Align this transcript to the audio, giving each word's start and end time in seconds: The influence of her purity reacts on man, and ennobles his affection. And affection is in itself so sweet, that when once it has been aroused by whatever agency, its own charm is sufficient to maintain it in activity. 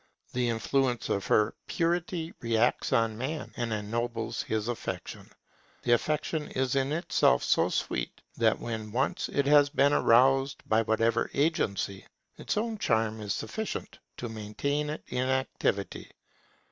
The 0.33 0.49
influence 0.49 1.09
of 1.09 1.27
her 1.27 1.53
purity 1.67 2.33
reacts 2.39 2.91
on 2.91 3.19
man, 3.19 3.53
and 3.55 3.71
ennobles 3.71 4.41
his 4.41 4.67
affection. 4.67 5.29
And 5.83 5.93
affection 5.93 6.47
is 6.49 6.75
in 6.75 6.91
itself 6.91 7.43
so 7.43 7.69
sweet, 7.69 8.19
that 8.35 8.57
when 8.59 8.91
once 8.91 9.29
it 9.29 9.45
has 9.45 9.69
been 9.69 9.93
aroused 9.93 10.63
by 10.65 10.81
whatever 10.81 11.29
agency, 11.35 12.07
its 12.35 12.57
own 12.57 12.79
charm 12.79 13.21
is 13.21 13.31
sufficient 13.35 13.99
to 14.17 14.27
maintain 14.27 14.89
it 14.89 15.03
in 15.07 15.29
activity. 15.29 16.09